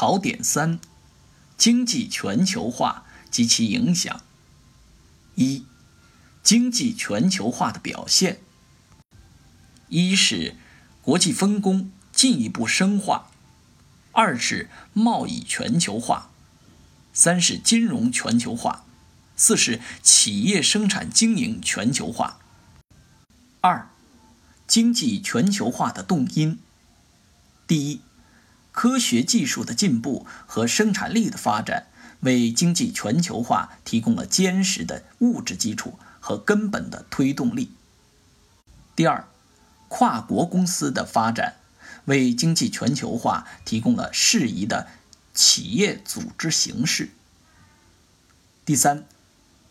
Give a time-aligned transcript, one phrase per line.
[0.00, 0.80] 考点三：
[1.58, 4.22] 经济全球化及其影响。
[5.34, 5.66] 一、
[6.42, 8.40] 经济全球化的表现。
[9.88, 10.56] 一是
[11.02, 13.30] 国际分工进一步深化，
[14.12, 16.30] 二是贸易全球化，
[17.12, 18.86] 三是金融全球化，
[19.36, 22.38] 四是企业生产经营全球化。
[23.60, 23.90] 二、
[24.66, 26.58] 经济全球化的动因。
[27.66, 28.00] 第一。
[28.72, 31.88] 科学技术的进步和生产力的发展，
[32.20, 37.72] 为经济全球化提供了坚实的物质基础和根本的推动力。
[38.94, 39.28] 第二，
[39.88, 41.56] 跨国公司的发展，
[42.04, 44.88] 为经济全球化提供了适宜的
[45.34, 47.10] 企业组织形式。
[48.64, 49.04] 第三，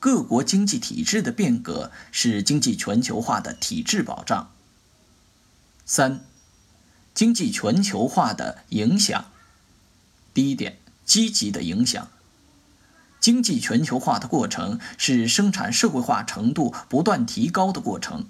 [0.00, 4.50] 各国经济体制的变革是经济全球化的体制保障。
[5.84, 6.24] 三。
[7.16, 9.24] 经济全球化的影响。
[10.34, 10.76] 第一点，
[11.06, 12.08] 积极的影响。
[13.18, 18.26] 经济全球化的过程是生产社会化程度不断提高的过程，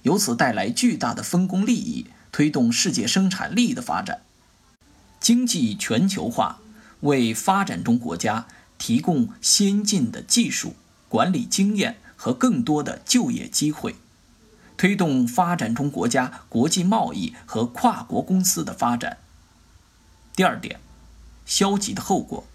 [0.00, 4.22] 由此带来巨大的分工利益，推动世界生产力的发展。
[5.20, 6.60] 经济全球化
[7.00, 8.46] 为发展中国家
[8.78, 10.74] 提供先进的技术、
[11.10, 13.96] 管理经验和更多的就业机会。
[14.76, 19.18] 推动发展中国家国际贸易和跨国公司的发展。
[20.34, 20.80] 第二点，
[21.46, 22.46] 消极的后果：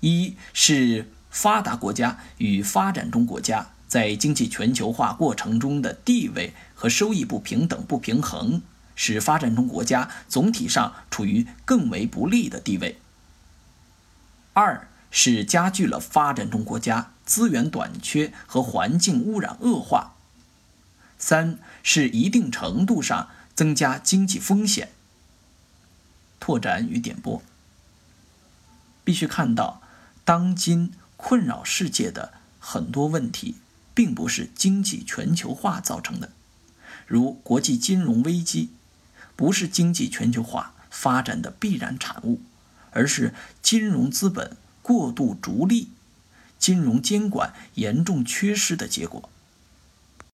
[0.00, 8.62] 一是发达国家与发展中国家在经济全球化过程中的地位和收益不平等、不平衡，
[8.94, 12.96] 使发展中国家总体上处于更为不利的地位；
[14.52, 20.14] 二是加剧了发展中国家资源短缺和环境污染恶化。
[21.20, 24.90] 三是一定程度上增加经济风险。
[26.40, 27.42] 拓展与点拨，
[29.04, 29.82] 必须看到，
[30.24, 33.56] 当今困扰世界的很多问题，
[33.94, 36.32] 并不是经济全球化造成的，
[37.06, 38.70] 如国际金融危机，
[39.36, 42.40] 不是经济全球化发展的必然产物，
[42.92, 45.90] 而是金融资本过度逐利、
[46.58, 49.28] 金融监管严重缺失的结果。